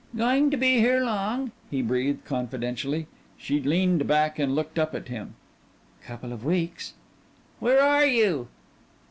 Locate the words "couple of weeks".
6.01-6.95